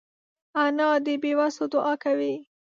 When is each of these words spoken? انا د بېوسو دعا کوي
انا 0.63 0.89
د 1.05 1.07
بېوسو 1.21 1.63
دعا 1.73 1.93
کوي 2.03 2.33